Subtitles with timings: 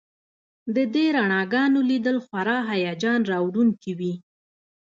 [0.75, 4.13] د دې رڼاګانو لیدل خورا هیجان راوړونکي وي